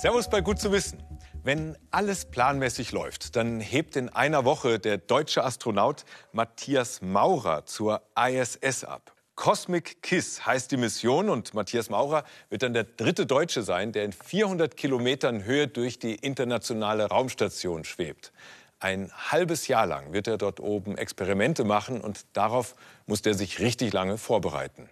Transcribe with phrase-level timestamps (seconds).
[0.00, 1.02] Servus bei Gut zu wissen.
[1.44, 8.00] Wenn alles planmäßig läuft, dann hebt in einer Woche der deutsche Astronaut Matthias Maurer zur
[8.18, 9.14] ISS ab.
[9.34, 14.06] Cosmic Kiss heißt die Mission und Matthias Maurer wird dann der dritte Deutsche sein, der
[14.06, 18.32] in 400 Kilometern Höhe durch die internationale Raumstation schwebt.
[18.78, 23.58] Ein halbes Jahr lang wird er dort oben Experimente machen und darauf muss er sich
[23.58, 24.88] richtig lange vorbereiten.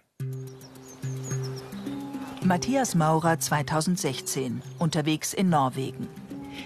[2.49, 6.07] Matthias Maurer 2016, unterwegs in Norwegen.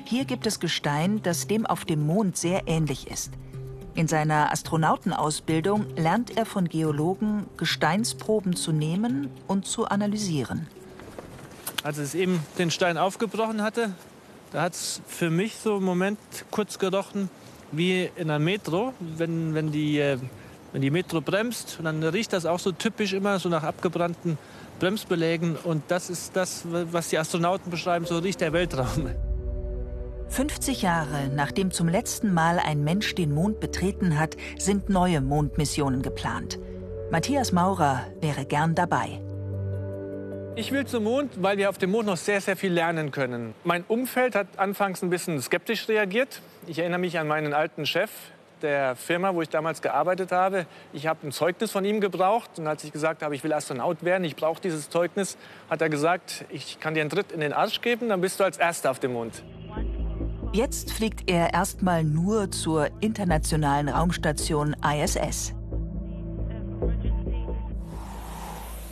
[0.06, 3.34] Hier gibt es Gestein, das dem auf dem Mond sehr ähnlich ist.
[3.94, 10.68] In seiner Astronautenausbildung lernt er von Geologen, Gesteinsproben zu nehmen und zu analysieren.
[11.84, 13.92] Als es eben den Stein aufgebrochen hatte,
[14.54, 16.18] da hat es für mich so einen Moment
[16.50, 17.30] kurz gerochen
[17.74, 20.18] wie in einem Metro, wenn, wenn, die, äh,
[20.72, 21.76] wenn die Metro bremst.
[21.78, 24.38] Und dann riecht das auch so typisch immer so nach abgebrannten
[24.84, 25.56] Bremsbelägen.
[25.56, 29.12] Und das ist das, was die Astronauten beschreiben, so riecht der Weltraum.
[30.28, 36.02] 50 Jahre nachdem zum letzten Mal ein Mensch den Mond betreten hat, sind neue Mondmissionen
[36.02, 36.60] geplant.
[37.12, 39.22] Matthias Maurer wäre gern dabei.
[40.58, 43.54] Ich will zum Mond, weil wir auf dem Mond noch sehr, sehr viel lernen können.
[43.64, 46.42] Mein Umfeld hat anfangs ein bisschen skeptisch reagiert.
[46.68, 48.12] Ich erinnere mich an meinen alten Chef
[48.64, 50.66] der Firma, wo ich damals gearbeitet habe.
[50.94, 52.58] Ich habe ein Zeugnis von ihm gebraucht.
[52.58, 55.38] Und als ich gesagt habe, ich will Astronaut werden, ich brauche dieses Zeugnis,
[55.70, 58.44] hat er gesagt, ich kann dir einen Tritt in den Arsch geben, dann bist du
[58.44, 59.44] als Erster auf dem Mond.
[60.54, 65.54] Jetzt fliegt er erstmal nur zur internationalen Raumstation ISS.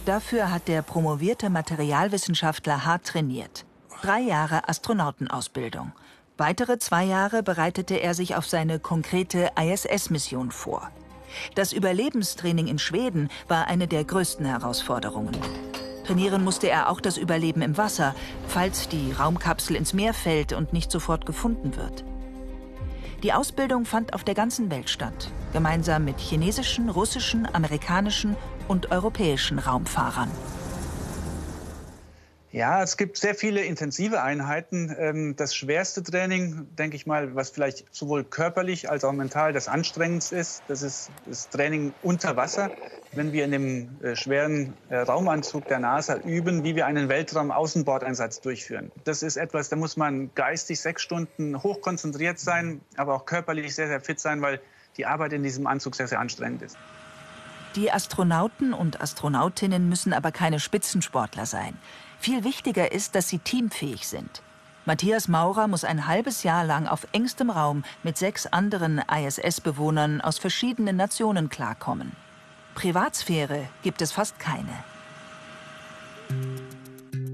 [0.06, 3.66] Dafür hat der promovierte Materialwissenschaftler hart trainiert.
[4.02, 5.92] Drei Jahre Astronautenausbildung.
[6.38, 10.90] Weitere zwei Jahre bereitete er sich auf seine konkrete ISS-Mission vor.
[11.56, 15.38] Das Überlebenstraining in Schweden war eine der größten Herausforderungen.
[16.06, 18.16] Trainieren musste er auch das Überleben im Wasser,
[18.48, 22.04] falls die Raumkapsel ins Meer fällt und nicht sofort gefunden wird.
[23.24, 28.36] Die Ausbildung fand auf der ganzen Welt statt, gemeinsam mit chinesischen, russischen, amerikanischen
[28.68, 30.32] und europäischen Raumfahrern.
[32.54, 34.94] Ja, es gibt sehr viele intensive Einheiten.
[35.00, 39.70] Ähm, das schwerste Training, denke ich mal, was vielleicht sowohl körperlich als auch mental das
[39.70, 42.70] anstrengendste ist, das ist das Training unter Wasser.
[43.14, 48.42] Wenn wir in dem äh, schweren äh, Raumanzug der NASA üben, wie wir einen Weltraum-Außenbordeinsatz
[48.42, 48.92] durchführen.
[49.06, 53.88] Das ist etwas, da muss man geistig sechs Stunden hochkonzentriert sein, aber auch körperlich sehr,
[53.88, 54.62] sehr fit sein, weil
[54.98, 56.78] die Arbeit in diesem Anzug sehr, sehr anstrengend ist.
[57.78, 61.78] Die Astronauten und Astronautinnen müssen aber keine Spitzensportler sein.
[62.22, 64.44] Viel wichtiger ist, dass sie teamfähig sind.
[64.86, 70.38] Matthias Maurer muss ein halbes Jahr lang auf engstem Raum mit sechs anderen ISS-Bewohnern aus
[70.38, 72.12] verschiedenen Nationen klarkommen.
[72.76, 74.72] Privatsphäre gibt es fast keine.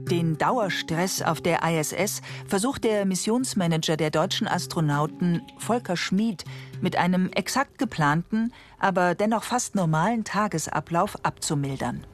[0.10, 6.46] Den Dauerstress auf der ISS versucht der Missionsmanager der deutschen Astronauten, Volker Schmid,
[6.80, 12.08] mit einem exakt geplanten, aber dennoch fast normalen Tagesablauf abzumildern.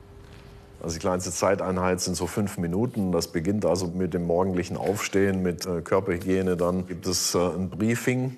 [0.83, 3.13] Also die kleinste Zeiteinheit sind so fünf Minuten.
[3.13, 6.57] Das beginnt also mit dem morgendlichen Aufstehen, mit äh, Körperhygiene.
[6.57, 8.37] Dann gibt es äh, ein Briefing,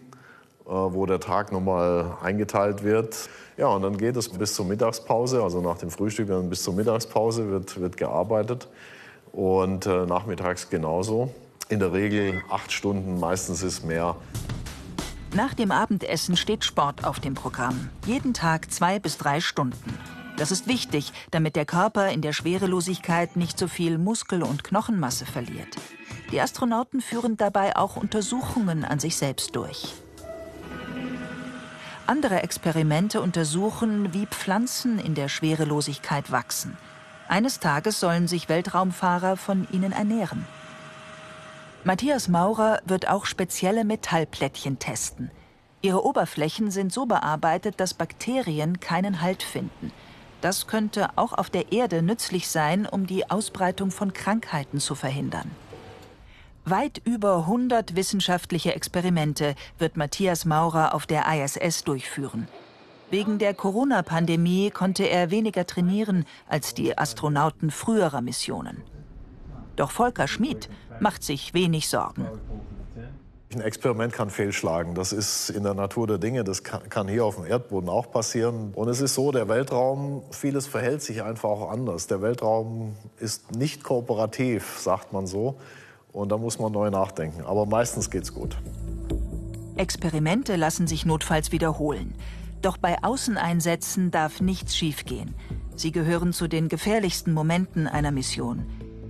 [0.68, 3.30] äh, wo der Tag nochmal eingeteilt wird.
[3.58, 6.76] Ja, und dann geht es bis zur Mittagspause, also nach dem Frühstück dann bis zur
[6.76, 8.68] Mittagspause wird, wird gearbeitet.
[9.32, 11.34] Und äh, nachmittags genauso.
[11.70, 14.16] In der Regel acht Stunden, meistens ist mehr.
[15.34, 17.90] Nach dem Abendessen steht Sport auf dem Programm.
[18.06, 19.98] Jeden Tag zwei bis drei Stunden.
[20.38, 25.26] Das ist wichtig, damit der Körper in der Schwerelosigkeit nicht so viel Muskel- und Knochenmasse
[25.26, 25.76] verliert.
[26.32, 29.94] Die Astronauten führen dabei auch Untersuchungen an sich selbst durch.
[32.08, 36.78] Andere Experimente untersuchen, wie Pflanzen in der Schwerelosigkeit wachsen.
[37.28, 40.46] Eines Tages sollen sich Weltraumfahrer von ihnen ernähren.
[41.84, 45.32] Matthias Maurer wird auch spezielle Metallplättchen testen.
[45.82, 49.92] Ihre Oberflächen sind so bearbeitet, dass Bakterien keinen Halt finden.
[50.46, 55.50] Das könnte auch auf der Erde nützlich sein, um die Ausbreitung von Krankheiten zu verhindern.
[56.66, 62.48] Weit über 100 wissenschaftliche Experimente wird Matthias Maurer auf der ISS durchführen.
[63.10, 68.84] Wegen der Corona-Pandemie konnte er weniger trainieren als die Astronauten früherer Missionen.
[69.76, 70.70] Doch Volker Schmid
[71.00, 72.28] macht sich wenig Sorgen.
[73.54, 74.96] Ein Experiment kann fehlschlagen.
[74.96, 76.44] Das ist in der Natur der Dinge.
[76.44, 78.74] Das kann, hier auf dem Erdboden auch passieren.
[78.74, 82.08] Und es ist so, der Weltraum, vieles verhält sich einfach auch anders.
[82.08, 85.56] Der Weltraum ist nicht kooperativ, sagt man so.
[86.12, 87.44] Und da muss man neu nachdenken.
[87.46, 88.58] Aber meistens geht's gut.
[89.76, 92.16] Experimente lassen sich notfalls wiederholen.
[92.62, 95.36] Doch bei Außeneinsätzen darf nichts schiefgehen.
[95.76, 98.66] Sie gehören zu den gefährlichsten Momenten einer Mission.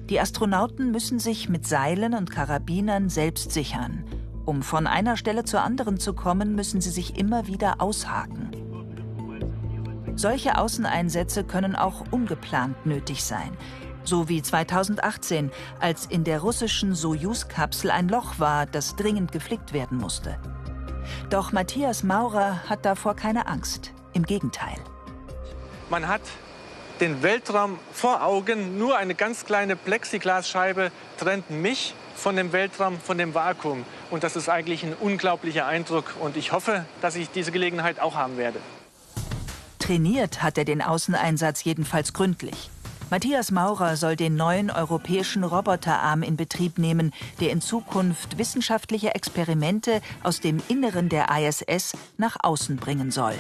[0.10, 4.04] Die Astronauten müssen sich mit Seilen und Karabinern selbst sichern.
[4.46, 8.52] Um von einer Stelle zur anderen zu kommen, müssen sie sich immer wieder aushaken.
[10.16, 13.58] Solche Außeneinsätze können auch ungeplant nötig sein.
[14.04, 19.98] So wie 2018, als in der russischen Sojus-Kapsel ein Loch war, das dringend geflickt werden
[19.98, 20.38] musste.
[21.30, 23.94] Doch Matthias Maurer hat davor keine Angst.
[24.14, 24.76] Im Gegenteil.
[25.90, 26.22] Man hat
[27.00, 28.78] den Weltraum vor Augen.
[28.78, 33.86] Nur eine ganz kleine Plexiglasscheibe trennt mich von dem Weltraum, von dem Vakuum.
[34.10, 36.16] Und das ist eigentlich ein unglaublicher Eindruck.
[36.20, 38.60] Und ich hoffe, dass ich diese Gelegenheit auch haben werde.
[39.80, 42.72] Trainiert hat er den Außeneinsatz jedenfalls gründlich.
[43.12, 50.02] Matthias Maurer soll den neuen europäischen Roboterarm in Betrieb nehmen, der in Zukunft wissenschaftliche Experimente
[50.24, 53.36] aus dem Inneren der ISS nach außen bringen soll.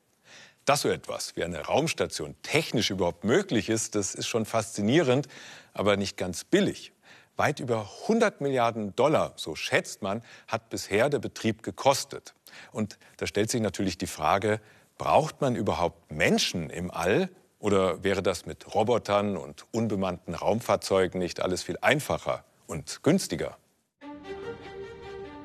[0.64, 5.28] Dass so etwas wie eine Raumstation technisch überhaupt möglich ist, das ist schon faszinierend,
[5.74, 6.94] aber nicht ganz billig.
[7.36, 12.32] Weit über 100 Milliarden Dollar, so schätzt man, hat bisher der Betrieb gekostet.
[12.72, 14.62] Und da stellt sich natürlich die Frage,
[14.96, 17.28] braucht man überhaupt Menschen im All?
[17.58, 22.44] Oder wäre das mit Robotern und unbemannten Raumfahrzeugen nicht alles viel einfacher?
[22.66, 23.56] Und günstiger.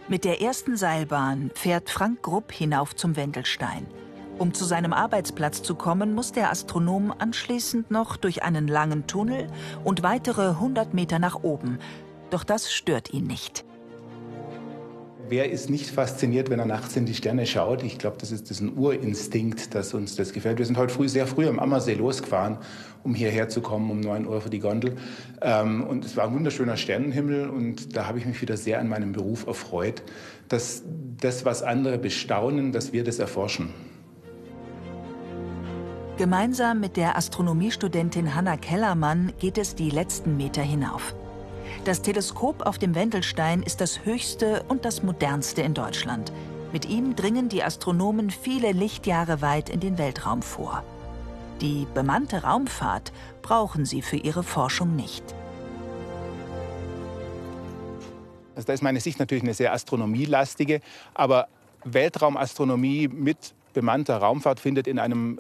[0.08, 3.86] Mit der ersten Seilbahn fährt Frank Grupp hinauf zum Wendelstein.
[4.40, 9.48] Um zu seinem Arbeitsplatz zu kommen, muss der Astronom anschließend noch durch einen langen Tunnel
[9.84, 11.78] und weitere 100 Meter nach oben.
[12.30, 13.66] Doch das stört ihn nicht.
[15.30, 17.84] Wer ist nicht fasziniert, wenn er nachts in die Sterne schaut?
[17.84, 20.58] Ich glaube, das ist, ein Urinstinkt, dass uns das gefällt.
[20.58, 22.58] Wir sind heute früh sehr früh am Ammersee losgefahren,
[23.04, 24.96] um hierher zu kommen, um 9 Uhr für die Gondel.
[25.44, 28.90] Ähm, und es war ein wunderschöner Sternenhimmel und da habe ich mich wieder sehr an
[28.90, 30.02] meinem Beruf erfreut,
[30.48, 30.82] dass
[31.22, 33.70] das, was andere bestaunen, dass wir das erforschen.
[36.18, 41.14] Gemeinsam mit der Astronomiestudentin Hanna Kellermann geht es die letzten Meter hinauf.
[41.86, 46.32] Das Teleskop auf dem Wendelstein ist das höchste und das modernste in Deutschland.
[46.72, 50.84] Mit ihm dringen die Astronomen viele Lichtjahre weit in den Weltraum vor.
[51.62, 53.12] Die bemannte Raumfahrt
[53.42, 55.24] brauchen sie für ihre Forschung nicht.
[58.56, 60.82] Also da ist meine Sicht natürlich eine sehr astronomielastige,
[61.14, 61.48] aber
[61.86, 65.40] Weltraumastronomie mit bemannter Raumfahrt findet in einem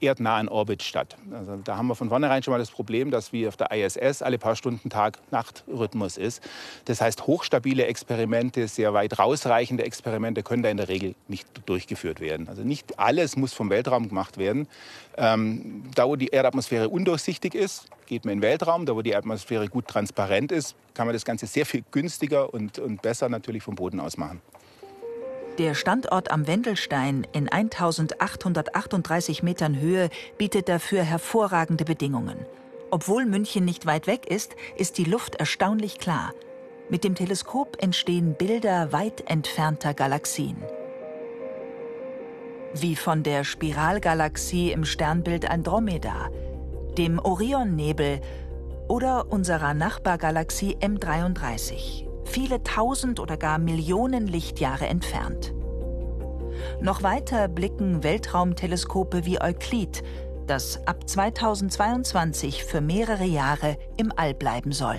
[0.00, 1.16] erdnahen Orbit statt.
[1.32, 4.22] Also da haben wir von vornherein schon mal das Problem, dass wie auf der ISS
[4.22, 6.42] alle paar Stunden Tag-Nacht-Rhythmus ist.
[6.84, 12.20] Das heißt, hochstabile Experimente, sehr weit rausreichende Experimente können da in der Regel nicht durchgeführt
[12.20, 12.48] werden.
[12.48, 14.68] Also nicht alles muss vom Weltraum gemacht werden.
[15.16, 18.86] Ähm, da, wo die Erdatmosphäre undurchsichtig ist, geht man in den Weltraum.
[18.86, 22.78] Da, wo die Atmosphäre gut transparent ist, kann man das Ganze sehr viel günstiger und,
[22.78, 24.40] und besser natürlich vom Boden aus machen.
[25.60, 32.46] Der Standort am Wendelstein in 1838 Metern Höhe bietet dafür hervorragende Bedingungen.
[32.90, 36.32] Obwohl München nicht weit weg ist, ist die Luft erstaunlich klar.
[36.88, 40.56] Mit dem Teleskop entstehen Bilder weit entfernter Galaxien.
[42.72, 46.30] Wie von der Spiralgalaxie im Sternbild Andromeda,
[46.96, 48.22] dem Orionnebel
[48.88, 55.52] oder unserer Nachbargalaxie M33 viele tausend oder gar Millionen Lichtjahre entfernt.
[56.80, 60.02] Noch weiter blicken Weltraumteleskope wie Euklid,
[60.46, 64.98] das ab 2022 für mehrere Jahre im All bleiben soll.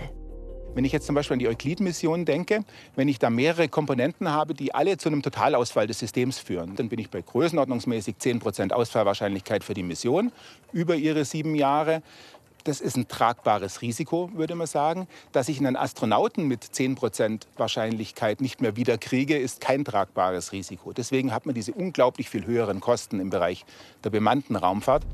[0.73, 2.63] Wenn ich jetzt zum Beispiel an die Euklid-Mission denke,
[2.95, 6.88] wenn ich da mehrere Komponenten habe, die alle zu einem Totalausfall des Systems führen, dann
[6.88, 10.31] bin ich bei größenordnungsmäßig 10% Ausfallwahrscheinlichkeit für die Mission
[10.71, 12.01] über ihre sieben Jahre
[12.63, 15.07] Das ist ein tragbares Risiko, würde man sagen.
[15.31, 20.93] Dass ich einen Astronauten mit 10% Wahrscheinlichkeit nicht mehr wiederkriege, ist kein tragbares Risiko.
[20.93, 23.65] Deswegen hat man diese unglaublich viel höheren Kosten im Bereich
[24.03, 25.05] der bemannten Raumfahrt.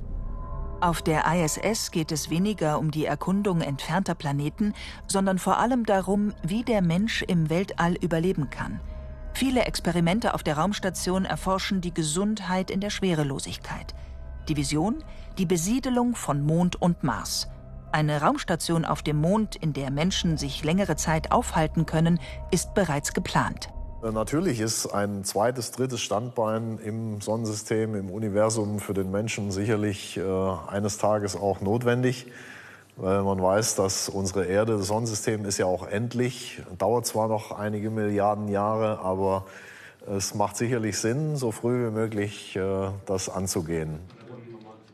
[0.79, 4.73] Auf der ISS geht es weniger um die Erkundung entfernter Planeten,
[5.07, 8.79] sondern vor allem darum, wie der Mensch im Weltall überleben kann.
[9.33, 13.95] Viele Experimente auf der Raumstation erforschen die Gesundheit in der Schwerelosigkeit.
[14.49, 15.03] Die Vision?
[15.37, 17.47] Die Besiedelung von Mond und Mars.
[17.91, 23.13] Eine Raumstation auf dem Mond, in der Menschen sich längere Zeit aufhalten können, ist bereits
[23.13, 23.69] geplant.
[24.03, 30.17] Äh, natürlich ist ein zweites, drittes Standbein im Sonnensystem, im Universum für den Menschen sicherlich
[30.17, 30.23] äh,
[30.69, 32.25] eines Tages auch notwendig,
[32.95, 37.51] weil man weiß, dass unsere Erde, das Sonnensystem ist ja auch endlich, dauert zwar noch
[37.51, 39.45] einige Milliarden Jahre, aber
[40.07, 43.99] es macht sicherlich Sinn, so früh wie möglich äh, das anzugehen.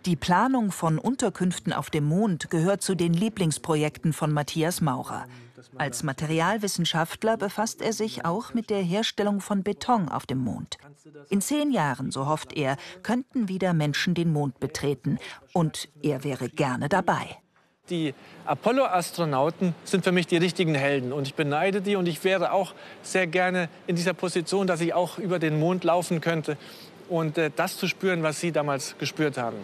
[0.06, 5.26] Die Planung von Unterkünften auf dem Mond gehört zu den Lieblingsprojekten von Matthias Maurer.
[5.78, 10.78] Als Materialwissenschaftler befasst er sich auch mit der Herstellung von Beton auf dem Mond.
[11.30, 15.20] In zehn Jahren, so hofft er, könnten wieder Menschen den Mond betreten.
[15.54, 17.38] Und er wäre gerne dabei.
[17.90, 18.14] Die
[18.46, 21.14] Apollo-Astronauten sind für mich die richtigen Helden.
[21.14, 21.96] Und ich beneide die.
[21.96, 25.86] Und ich wäre auch sehr gerne in dieser Position, dass ich auch über den Mond
[25.86, 26.58] laufen könnte
[27.10, 29.58] und äh, das zu spüren, was sie damals gespürt haben.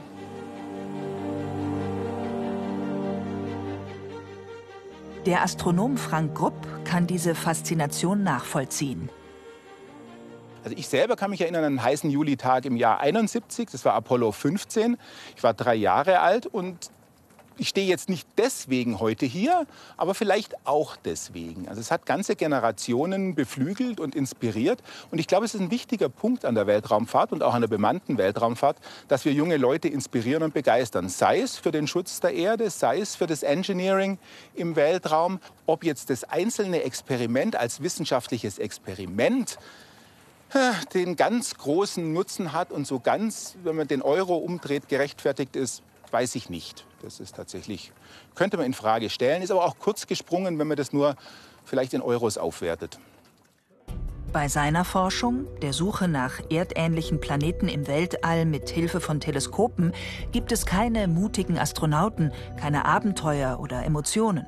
[5.29, 6.55] Der Astronom Frank Grupp
[6.85, 9.11] kann diese Faszination nachvollziehen.
[10.63, 13.93] Also ich selber kann mich erinnern an einen heißen Julitag im Jahr 71, das war
[13.93, 14.97] Apollo 15.
[15.35, 16.89] Ich war drei Jahre alt und
[17.59, 21.67] ich stehe jetzt nicht deswegen heute hier, aber vielleicht auch deswegen.
[21.67, 24.81] Also es hat ganze Generationen beflügelt und inspiriert.
[25.11, 27.67] Und ich glaube, es ist ein wichtiger Punkt an der Weltraumfahrt und auch an der
[27.67, 31.09] bemannten Weltraumfahrt, dass wir junge Leute inspirieren und begeistern.
[31.09, 34.17] Sei es für den Schutz der Erde, sei es für das Engineering
[34.55, 39.59] im Weltraum, ob jetzt das einzelne Experiment als wissenschaftliches Experiment
[40.95, 45.83] den ganz großen Nutzen hat und so ganz, wenn man den Euro umdreht, gerechtfertigt ist,
[46.11, 46.85] weiß ich nicht.
[47.01, 47.91] Das ist tatsächlich,
[48.35, 51.15] könnte man in Frage stellen, ist aber auch kurz gesprungen, wenn man das nur
[51.65, 52.99] vielleicht in Euros aufwertet.
[54.31, 59.91] Bei seiner Forschung, der Suche nach erdähnlichen Planeten im Weltall mit Hilfe von Teleskopen,
[60.31, 64.45] gibt es keine mutigen Astronauten, keine Abenteuer oder Emotionen.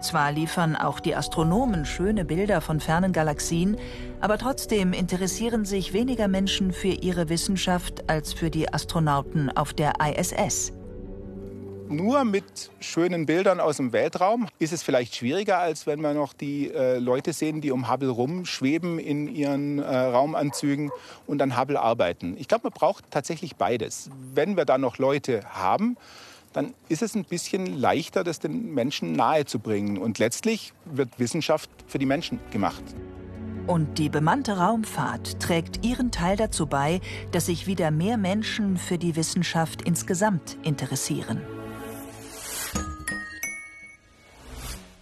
[0.00, 3.78] Zwar liefern auch die Astronomen schöne Bilder von fernen Galaxien,
[4.20, 9.94] aber trotzdem interessieren sich weniger Menschen für ihre Wissenschaft als für die Astronauten auf der
[10.00, 10.72] ISS.
[11.88, 16.32] Nur mit schönen Bildern aus dem Weltraum ist es vielleicht schwieriger, als wenn wir noch
[16.32, 20.90] die äh, Leute sehen, die um Hubble rumschweben in ihren äh, Raumanzügen
[21.26, 22.36] und an Hubble arbeiten.
[22.38, 24.10] Ich glaube, man braucht tatsächlich beides.
[24.34, 25.96] Wenn wir da noch Leute haben,
[26.54, 29.98] dann ist es ein bisschen leichter, das den Menschen nahezubringen.
[29.98, 32.82] Und letztlich wird Wissenschaft für die Menschen gemacht.
[33.66, 37.00] Und die bemannte Raumfahrt trägt ihren Teil dazu bei,
[37.32, 41.40] dass sich wieder mehr Menschen für die Wissenschaft insgesamt interessieren.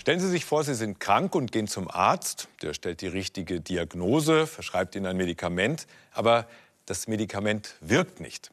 [0.03, 2.49] Stellen Sie sich vor, Sie sind krank und gehen zum Arzt.
[2.61, 6.49] Der stellt die richtige Diagnose, verschreibt Ihnen ein Medikament, aber
[6.87, 8.51] das Medikament wirkt nicht.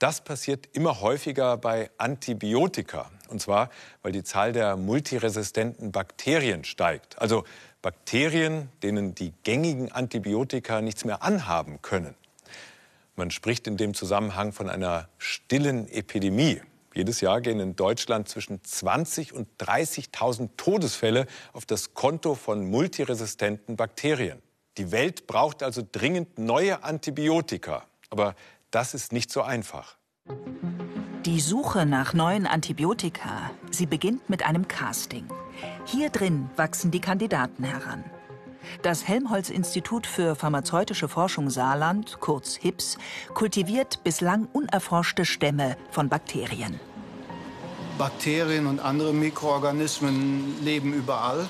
[0.00, 3.08] Das passiert immer häufiger bei Antibiotika.
[3.28, 3.70] Und zwar,
[4.02, 7.20] weil die Zahl der multiresistenten Bakterien steigt.
[7.20, 7.44] Also
[7.82, 12.16] Bakterien, denen die gängigen Antibiotika nichts mehr anhaben können.
[13.14, 16.62] Man spricht in dem Zusammenhang von einer stillen Epidemie.
[16.94, 23.76] Jedes Jahr gehen in Deutschland zwischen 20 und 30.000 Todesfälle auf das Konto von multiresistenten
[23.76, 24.42] Bakterien.
[24.76, 27.84] Die Welt braucht also dringend neue Antibiotika.
[28.08, 28.34] Aber
[28.70, 29.96] das ist nicht so einfach.
[31.26, 35.28] Die Suche nach neuen Antibiotika, sie beginnt mit einem Casting.
[35.84, 38.04] Hier drin wachsen die Kandidaten heran.
[38.82, 42.98] Das Helmholtz-Institut für pharmazeutische Forschung Saarland, kurz HIPS,
[43.34, 46.80] kultiviert bislang unerforschte Stämme von Bakterien.
[47.98, 51.48] Bakterien und andere Mikroorganismen leben überall,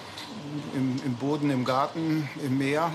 [0.74, 2.90] im, im Boden, im Garten, im Meer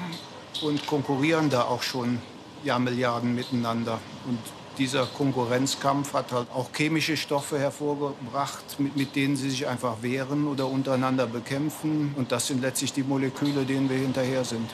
[0.62, 2.20] und konkurrieren da auch schon
[2.64, 4.00] Jahrmilliarden miteinander.
[4.28, 4.40] Und
[4.78, 10.48] dieser Konkurrenzkampf hat halt auch chemische Stoffe hervorgebracht, mit, mit, denen sie sich einfach wehren
[10.48, 12.14] oder untereinander bekämpfen.
[12.18, 14.70] Und das sind letztlich die Moleküle, denen wir hinterher sind.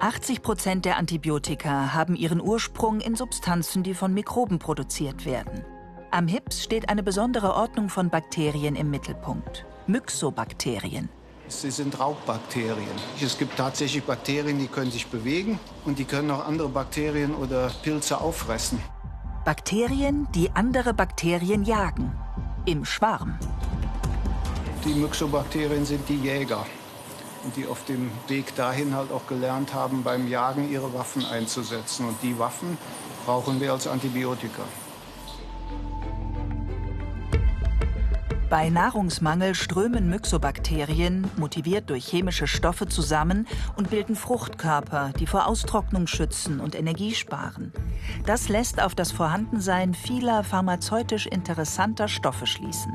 [0.00, 5.64] 80 Prozent der Antibiotika haben ihren Ursprung in Substanzen, die von Mikroben produziert werden.
[6.10, 9.64] Am HIPS steht eine besondere Ordnung von Bakterien im Mittelpunkt.
[9.86, 11.08] Myxobakterien.
[11.48, 12.96] Sie sind Raubbakterien.
[13.20, 17.70] Es gibt tatsächlich Bakterien, die können sich bewegen und die können auch andere Bakterien oder
[17.82, 18.80] Pilze auffressen.
[19.44, 22.12] Bakterien, die andere Bakterien jagen.
[22.66, 23.38] im Schwarm.
[24.84, 26.66] Die Myxobakterien sind die Jäger
[27.44, 32.08] und die auf dem Weg dahin halt auch gelernt haben, beim Jagen ihre Waffen einzusetzen.
[32.08, 32.76] Und die Waffen
[33.24, 34.62] brauchen wir als Antibiotika.
[38.48, 46.06] Bei Nahrungsmangel strömen Myxobakterien, motiviert durch chemische Stoffe, zusammen und bilden Fruchtkörper, die vor Austrocknung
[46.06, 47.72] schützen und Energie sparen.
[48.24, 52.94] Das lässt auf das Vorhandensein vieler pharmazeutisch interessanter Stoffe schließen.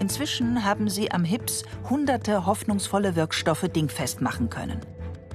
[0.00, 4.80] Inzwischen haben sie am HIPS hunderte hoffnungsvolle Wirkstoffe dingfest machen können.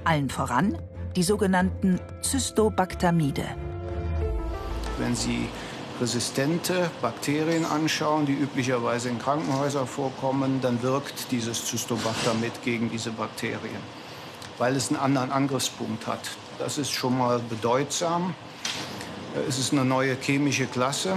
[0.04, 0.76] Allen voran
[1.16, 3.44] die sogenannten Cystobactamide.
[4.98, 5.48] Wenn Sie
[6.00, 13.80] resistente Bakterien anschauen, die üblicherweise in Krankenhäusern vorkommen, dann wirkt dieses Cystobactamid gegen diese Bakterien,
[14.58, 16.30] weil es einen anderen Angriffspunkt hat.
[16.58, 18.34] Das ist schon mal bedeutsam.
[19.48, 21.16] Es ist eine neue chemische Klasse.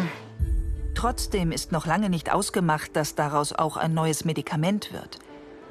[0.96, 5.19] Trotzdem ist noch lange nicht ausgemacht, dass daraus auch ein neues Medikament wird.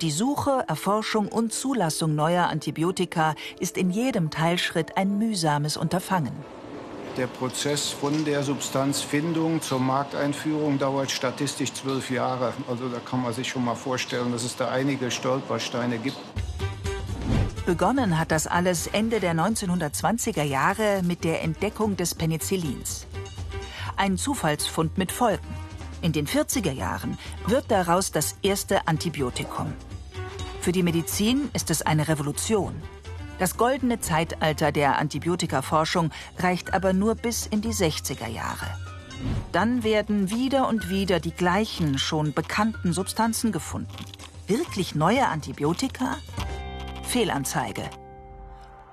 [0.01, 6.35] Die Suche, Erforschung und Zulassung neuer Antibiotika ist in jedem Teilschritt ein mühsames Unterfangen.
[7.17, 12.53] Der Prozess von der Substanzfindung zur Markteinführung dauert statistisch zwölf Jahre.
[12.69, 16.19] Also da kann man sich schon mal vorstellen, dass es da einige Stolpersteine gibt.
[17.65, 23.07] Begonnen hat das alles Ende der 1920er Jahre mit der Entdeckung des Penicillins.
[23.97, 25.49] Ein Zufallsfund mit Folgen.
[26.03, 29.73] In den 40er Jahren wird daraus das erste Antibiotikum.
[30.61, 32.75] Für die Medizin ist es eine Revolution.
[33.39, 38.67] Das goldene Zeitalter der Antibiotikaforschung reicht aber nur bis in die 60er Jahre.
[39.53, 43.93] Dann werden wieder und wieder die gleichen schon bekannten Substanzen gefunden.
[44.47, 46.17] Wirklich neue Antibiotika?
[47.03, 47.83] Fehlanzeige.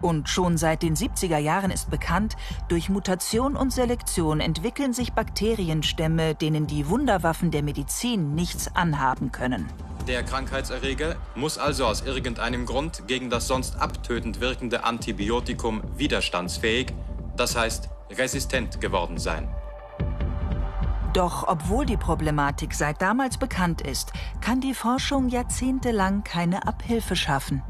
[0.01, 2.35] Und schon seit den 70er Jahren ist bekannt,
[2.67, 9.67] durch Mutation und Selektion entwickeln sich Bakterienstämme, denen die Wunderwaffen der Medizin nichts anhaben können.
[10.07, 16.93] Der Krankheitserreger muss also aus irgendeinem Grund gegen das sonst abtötend wirkende Antibiotikum widerstandsfähig,
[17.37, 19.47] das heißt resistent geworden sein.
[21.13, 24.11] Doch obwohl die Problematik seit damals bekannt ist,
[24.41, 27.63] kann die Forschung jahrzehntelang keine Abhilfe schaffen.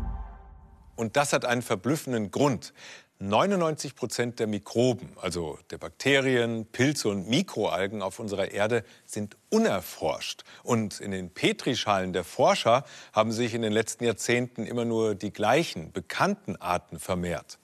[0.95, 2.73] Und das hat einen verblüffenden Grund.
[3.19, 10.43] 99 Prozent der Mikroben, also der Bakterien, Pilze und Mikroalgen auf unserer Erde, sind unerforscht.
[10.63, 15.31] Und in den Petrischalen der Forscher haben sich in den letzten Jahrzehnten immer nur die
[15.31, 17.59] gleichen bekannten Arten vermehrt.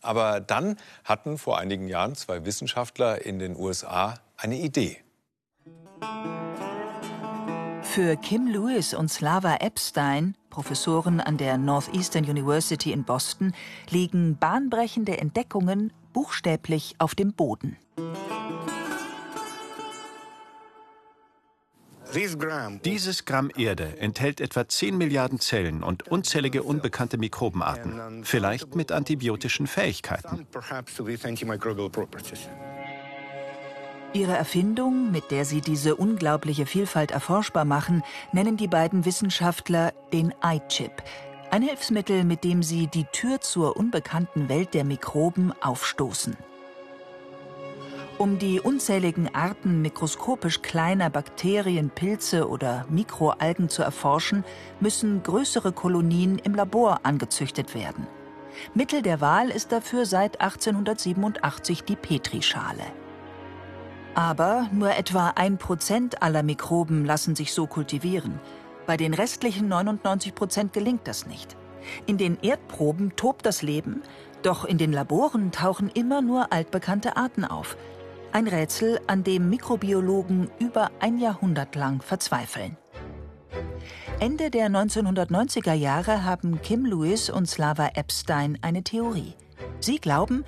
[0.00, 4.98] Aber dann hatten vor einigen Jahren zwei Wissenschaftler in den USA eine Idee.
[7.94, 13.52] Für Kim Lewis und Slava Epstein, Professoren an der Northeastern University in Boston,
[13.90, 17.76] liegen bahnbrechende Entdeckungen buchstäblich auf dem Boden.
[22.82, 29.66] Dieses Gramm Erde enthält etwa 10 Milliarden Zellen und unzählige unbekannte Mikrobenarten, vielleicht mit antibiotischen
[29.66, 30.46] Fähigkeiten.
[34.14, 40.34] Ihre Erfindung, mit der sie diese unglaubliche Vielfalt erforschbar machen, nennen die beiden Wissenschaftler den
[40.44, 41.02] iChip.
[41.50, 46.36] Ein Hilfsmittel, mit dem sie die Tür zur unbekannten Welt der Mikroben aufstoßen.
[48.18, 54.44] Um die unzähligen Arten mikroskopisch kleiner Bakterien, Pilze oder Mikroalgen zu erforschen,
[54.78, 58.06] müssen größere Kolonien im Labor angezüchtet werden.
[58.74, 62.84] Mittel der Wahl ist dafür seit 1887 die Petrischale.
[64.14, 68.38] Aber nur etwa ein Prozent aller Mikroben lassen sich so kultivieren.
[68.86, 71.56] Bei den restlichen 99 Prozent gelingt das nicht.
[72.06, 74.02] In den Erdproben tobt das Leben,
[74.42, 77.76] doch in den Laboren tauchen immer nur altbekannte Arten auf.
[78.32, 82.76] Ein Rätsel, an dem Mikrobiologen über ein Jahrhundert lang verzweifeln.
[84.20, 89.34] Ende der 1990er Jahre haben Kim Lewis und Slava Epstein eine Theorie.
[89.80, 90.44] Sie glauben,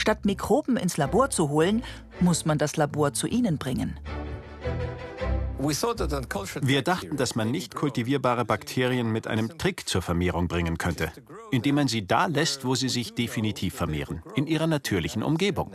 [0.00, 1.82] Statt Mikroben ins Labor zu holen,
[2.20, 4.00] muss man das Labor zu ihnen bringen.
[5.58, 11.12] Wir dachten, dass man nicht kultivierbare Bakterien mit einem Trick zur Vermehrung bringen könnte,
[11.50, 15.70] indem man sie da lässt, wo sie sich definitiv vermehren, in ihrer natürlichen Umgebung.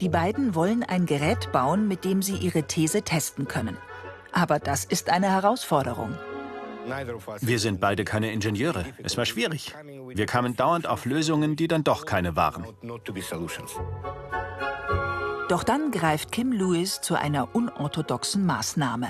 [0.00, 3.76] Die beiden wollen ein Gerät bauen, mit dem sie ihre These testen können.
[4.32, 6.18] Aber das ist eine Herausforderung.
[7.40, 8.84] Wir sind beide keine Ingenieure.
[9.02, 9.74] Es war schwierig.
[10.14, 12.66] Wir kamen dauernd auf Lösungen, die dann doch keine waren.
[15.48, 19.08] Doch dann greift Kim Lewis zu einer unorthodoxen Maßnahme.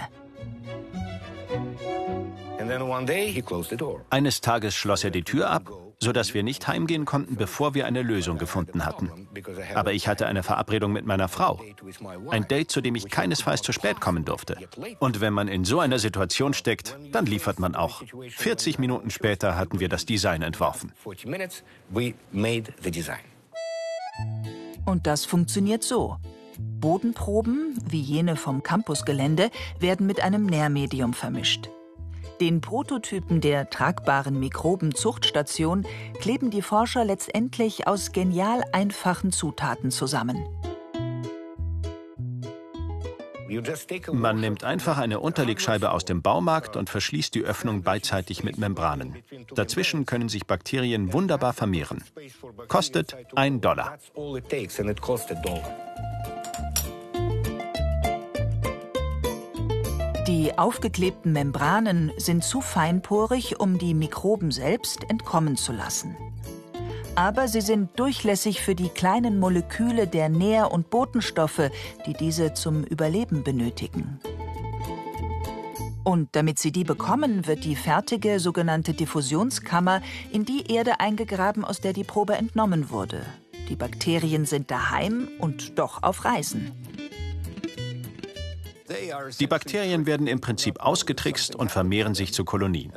[4.11, 5.71] Eines Tages schloss er die Tür ab,
[6.03, 9.29] sodass wir nicht heimgehen konnten, bevor wir eine Lösung gefunden hatten.
[9.75, 11.61] Aber ich hatte eine Verabredung mit meiner Frau.
[12.31, 14.57] Ein Date, zu dem ich keinesfalls zu spät kommen durfte.
[14.99, 18.03] Und wenn man in so einer Situation steckt, dann liefert man auch.
[18.31, 20.93] 40 Minuten später hatten wir das Design entworfen.
[24.85, 26.17] Und das funktioniert so.
[26.59, 31.71] Bodenproben, wie jene vom Campusgelände, werden mit einem Nährmedium vermischt.
[32.43, 35.87] Den Prototypen der tragbaren Mikrobenzuchtstation
[36.19, 40.45] kleben die Forscher letztendlich aus genial einfachen Zutaten zusammen.
[44.13, 49.23] Man nimmt einfach eine Unterlegscheibe aus dem Baumarkt und verschließt die Öffnung beidseitig mit Membranen.
[49.55, 52.03] Dazwischen können sich Bakterien wunderbar vermehren.
[52.67, 53.99] Kostet ein Dollar.
[60.33, 66.17] Die aufgeklebten Membranen sind zu feinporig, um die Mikroben selbst entkommen zu lassen.
[67.17, 71.71] Aber sie sind durchlässig für die kleinen Moleküle der Nähr- und Botenstoffe,
[72.07, 74.21] die diese zum Überleben benötigen.
[76.03, 80.01] Und damit sie die bekommen, wird die fertige sogenannte Diffusionskammer
[80.33, 83.21] in die Erde eingegraben, aus der die Probe entnommen wurde.
[83.69, 86.73] Die Bakterien sind daheim und doch auf Reisen.
[89.39, 92.93] Die Bakterien werden im Prinzip ausgetrickst und vermehren sich zu Kolonien.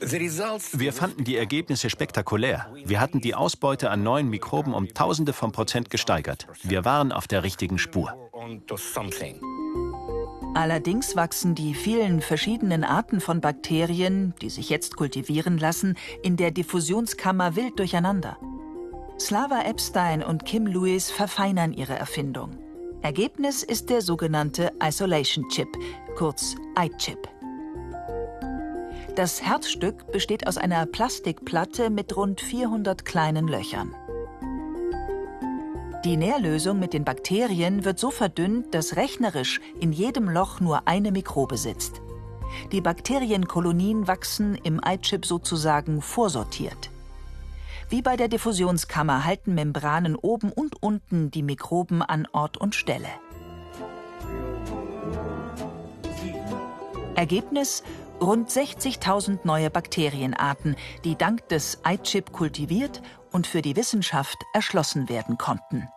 [0.00, 2.72] Wir fanden die Ergebnisse spektakulär.
[2.84, 6.46] Wir hatten die Ausbeute an neuen Mikroben um Tausende von Prozent gesteigert.
[6.62, 8.14] Wir waren auf der richtigen Spur.
[10.54, 16.50] Allerdings wachsen die vielen verschiedenen Arten von Bakterien, die sich jetzt kultivieren lassen, in der
[16.50, 18.38] Diffusionskammer wild durcheinander.
[19.18, 22.58] Slava Epstein und Kim Lewis verfeinern ihre Erfindung.
[23.02, 25.68] Ergebnis ist der sogenannte Isolation Chip,
[26.16, 27.28] kurz iChip.
[29.16, 33.94] Das Herzstück besteht aus einer Plastikplatte mit rund 400 kleinen Löchern.
[36.04, 41.10] Die Nährlösung mit den Bakterien wird so verdünnt, dass rechnerisch in jedem Loch nur eine
[41.10, 42.02] Mikrobe sitzt.
[42.70, 46.90] Die Bakterienkolonien wachsen im iChip sozusagen vorsortiert.
[47.90, 53.08] Wie bei der Diffusionskammer halten Membranen oben und unten die Mikroben an Ort und Stelle.
[57.16, 57.82] Ergebnis
[58.20, 65.36] rund 60.000 neue Bakterienarten, die dank des iChip kultiviert und für die Wissenschaft erschlossen werden
[65.36, 65.88] konnten.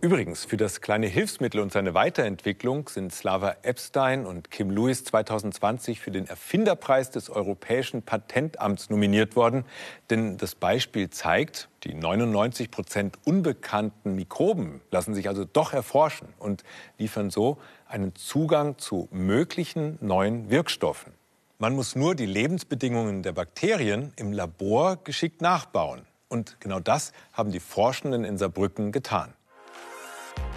[0.00, 5.98] Übrigens, für das kleine Hilfsmittel und seine Weiterentwicklung sind Slava Epstein und Kim Lewis 2020
[5.98, 9.64] für den Erfinderpreis des Europäischen Patentamts nominiert worden.
[10.08, 16.62] Denn das Beispiel zeigt, die 99 Prozent unbekannten Mikroben lassen sich also doch erforschen und
[16.98, 17.58] liefern so
[17.88, 21.12] einen Zugang zu möglichen neuen Wirkstoffen.
[21.58, 26.02] Man muss nur die Lebensbedingungen der Bakterien im Labor geschickt nachbauen.
[26.28, 29.34] Und genau das haben die Forschenden in Saarbrücken getan.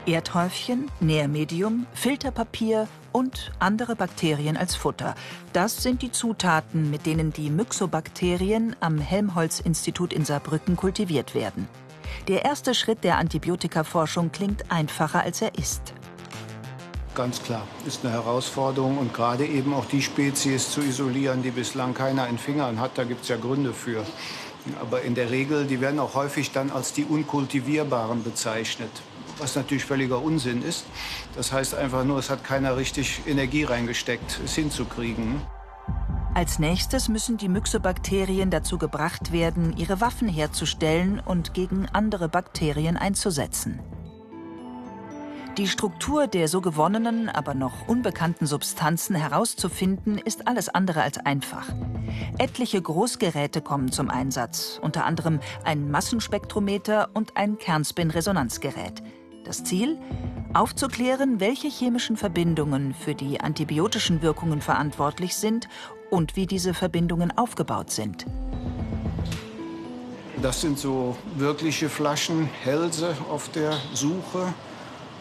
[0.05, 5.15] Erdhäufchen, Nährmedium, Filterpapier und andere Bakterien als Futter.
[5.53, 11.67] Das sind die Zutaten, mit denen die Myxobakterien am Helmholtz-Institut in Saarbrücken kultiviert werden.
[12.27, 15.93] Der erste Schritt der Antibiotikaforschung klingt einfacher, als er ist.
[17.13, 21.93] Ganz klar, ist eine Herausforderung und gerade eben auch die Spezies zu isolieren, die bislang
[21.93, 24.05] keiner in Fingern hat, da gibt es ja Gründe für.
[24.79, 28.91] Aber in der Regel, die werden auch häufig dann als die unkultivierbaren bezeichnet
[29.41, 30.85] was natürlich völliger Unsinn ist.
[31.35, 35.41] Das heißt einfach nur, es hat keiner richtig Energie reingesteckt, es hinzukriegen.
[36.33, 42.95] Als nächstes müssen die Myxobakterien dazu gebracht werden, ihre Waffen herzustellen und gegen andere Bakterien
[42.95, 43.81] einzusetzen.
[45.57, 51.67] Die Struktur der so gewonnenen, aber noch unbekannten Substanzen herauszufinden, ist alles andere als einfach.
[52.37, 59.03] Etliche Großgeräte kommen zum Einsatz, unter anderem ein Massenspektrometer und ein Kernspin-Resonanzgerät.
[59.43, 59.97] Das Ziel?
[60.53, 65.67] Aufzuklären, welche chemischen Verbindungen für die antibiotischen Wirkungen verantwortlich sind
[66.09, 68.25] und wie diese Verbindungen aufgebaut sind.
[70.41, 74.53] Das sind so wirkliche Flaschenhälse auf der Suche.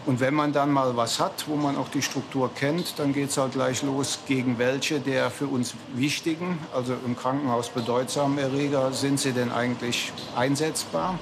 [0.06, 3.30] Und wenn man dann mal was hat, wo man auch die Struktur kennt, dann geht
[3.30, 8.92] es halt gleich los, gegen welche der für uns wichtigen, also im Krankenhaus bedeutsamen Erreger
[8.92, 11.18] sind sie denn eigentlich einsetzbar.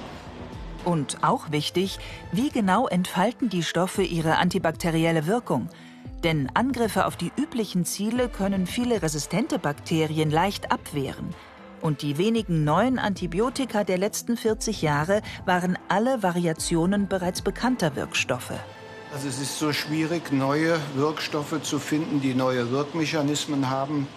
[0.85, 1.99] Und auch wichtig,
[2.31, 5.69] wie genau entfalten die Stoffe ihre antibakterielle Wirkung?
[6.23, 11.33] Denn Angriffe auf die üblichen Ziele können viele resistente Bakterien leicht abwehren.
[11.81, 18.51] Und die wenigen neuen Antibiotika der letzten 40 Jahre waren alle Variationen bereits bekannter Wirkstoffe.
[19.13, 24.07] Also es ist so schwierig, neue Wirkstoffe zu finden, die neue Wirkmechanismen haben,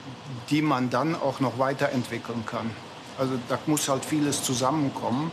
[0.51, 2.71] die man dann auch noch weiterentwickeln kann.
[3.17, 5.31] Also da muss halt vieles zusammenkommen.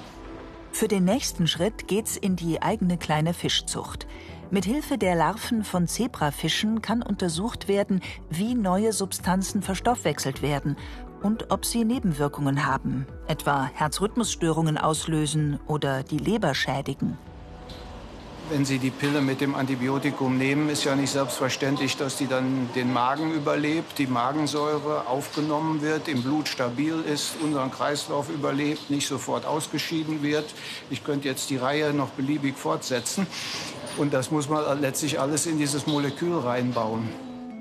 [0.71, 4.07] Für den nächsten Schritt geht's in die eigene kleine Fischzucht.
[4.51, 10.77] Mit Hilfe der Larven von Zebrafischen kann untersucht werden, wie neue Substanzen verstoffwechselt werden
[11.21, 17.17] und ob sie Nebenwirkungen haben, etwa Herzrhythmusstörungen auslösen oder die Leber schädigen.
[18.51, 22.67] Wenn Sie die Pille mit dem Antibiotikum nehmen, ist ja nicht selbstverständlich, dass die dann
[22.73, 29.07] den Magen überlebt, die Magensäure aufgenommen wird, im Blut stabil ist, unseren Kreislauf überlebt, nicht
[29.07, 30.45] sofort ausgeschieden wird.
[30.89, 33.27] Ich könnte jetzt die Reihe noch beliebig fortsetzen.
[33.97, 37.07] Und das muss man letztlich alles in dieses Molekül reinbauen.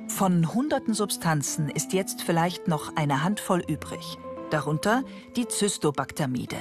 [0.09, 4.17] Von hunderten Substanzen ist jetzt vielleicht noch eine Handvoll übrig.
[4.51, 5.03] Darunter
[5.37, 6.57] die Zystobactamide.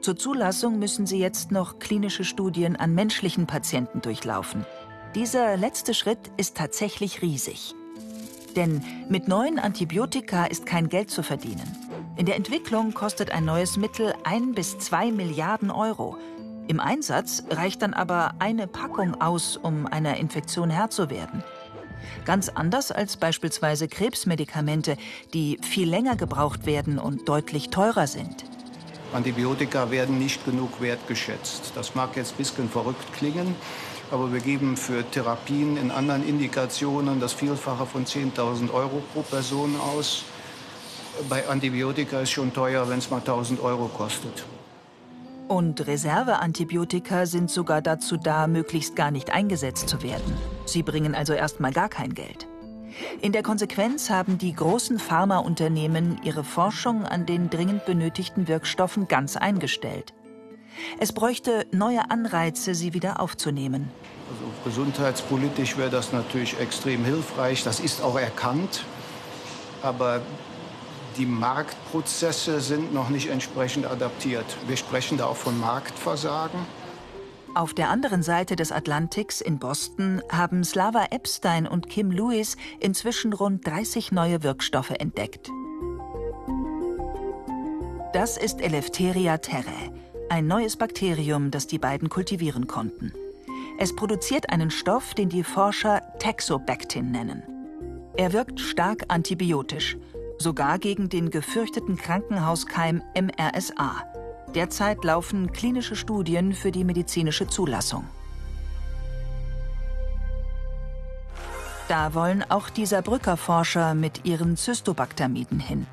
[0.00, 4.64] Zur Zulassung müssen sie jetzt noch klinische Studien an menschlichen Patienten durchlaufen.
[5.14, 7.74] Dieser letzte Schritt ist tatsächlich riesig.
[8.54, 11.76] Denn mit neuen Antibiotika ist kein Geld zu verdienen.
[12.16, 16.16] In der Entwicklung kostet ein neues Mittel ein bis zwei Milliarden Euro.
[16.68, 21.42] Im Einsatz reicht dann aber eine Packung aus, um einer Infektion Herr zu werden.
[22.24, 24.96] Ganz anders als beispielsweise Krebsmedikamente,
[25.34, 28.47] die viel länger gebraucht werden und deutlich teurer sind.
[29.12, 31.72] Antibiotika werden nicht genug wertgeschätzt.
[31.74, 33.54] Das mag jetzt ein bisschen verrückt klingen,
[34.10, 39.76] aber wir geben für Therapien in anderen Indikationen das Vielfache von 10.000 Euro pro Person
[39.80, 40.24] aus.
[41.28, 44.44] Bei Antibiotika ist schon teuer, wenn es mal 1.000 Euro kostet.
[45.48, 50.36] Und Reserveantibiotika sind sogar dazu da, möglichst gar nicht eingesetzt zu werden.
[50.66, 52.47] Sie bringen also erstmal gar kein Geld.
[53.20, 59.36] In der Konsequenz haben die großen Pharmaunternehmen ihre Forschung an den dringend benötigten Wirkstoffen ganz
[59.36, 60.14] eingestellt.
[60.98, 63.90] Es bräuchte neue Anreize, sie wieder aufzunehmen.
[64.30, 67.64] Also gesundheitspolitisch wäre das natürlich extrem hilfreich.
[67.64, 68.84] Das ist auch erkannt.
[69.82, 70.20] Aber
[71.16, 74.44] die Marktprozesse sind noch nicht entsprechend adaptiert.
[74.66, 76.60] Wir sprechen da auch von Marktversagen.
[77.54, 83.32] Auf der anderen Seite des Atlantiks in Boston haben Slava Epstein und Kim Lewis inzwischen
[83.32, 85.50] rund 30 neue Wirkstoffe entdeckt.
[88.12, 89.92] Das ist Eleftheria terrae,
[90.28, 93.12] ein neues Bakterium, das die beiden kultivieren konnten.
[93.78, 97.42] Es produziert einen Stoff, den die Forscher Texobactin nennen.
[98.16, 99.96] Er wirkt stark antibiotisch,
[100.38, 104.04] sogar gegen den gefürchteten Krankenhauskeim MRSA.
[104.54, 108.04] Derzeit laufen klinische Studien für die medizinische Zulassung.
[111.88, 115.86] Da wollen auch die Saarbrücker Forscher mit ihren Zystobactamiden hin.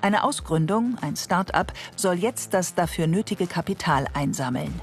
[0.00, 4.80] Eine Ausgründung, ein Start-up, soll jetzt das dafür nötige Kapital einsammeln.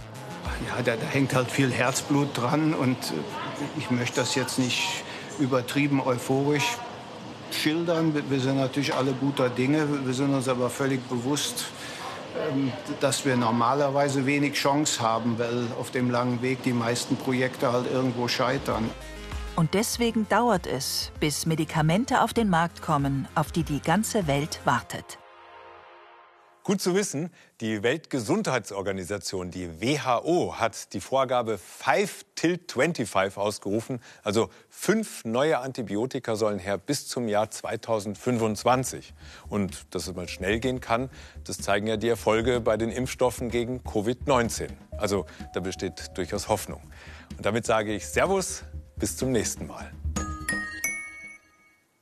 [0.67, 5.03] Ja, da, da hängt halt viel Herzblut dran und äh, ich möchte das jetzt nicht
[5.39, 6.77] übertrieben euphorisch
[7.51, 8.13] schildern.
[8.29, 9.87] Wir sind natürlich alle guter Dinge.
[10.05, 11.65] Wir sind uns aber völlig bewusst,
[12.99, 17.91] dass wir normalerweise wenig Chance haben, weil auf dem langen Weg die meisten Projekte halt
[17.91, 18.89] irgendwo scheitern.
[19.55, 24.59] Und deswegen dauert es, bis Medikamente auf den Markt kommen, auf die die ganze Welt
[24.65, 25.17] wartet.
[26.65, 27.29] Gut zu wissen,
[27.61, 34.01] die Weltgesundheitsorganisation, die WHO, hat die Vorgabe 5 till 25 ausgerufen.
[34.23, 39.13] Also fünf neue Antibiotika sollen her bis zum Jahr 2025.
[39.47, 41.11] Und dass es mal schnell gehen kann,
[41.43, 44.69] das zeigen ja die Erfolge bei den Impfstoffen gegen Covid-19.
[44.97, 46.81] Also da besteht durchaus Hoffnung.
[47.37, 48.63] Und damit sage ich Servus,
[48.95, 49.91] bis zum nächsten Mal.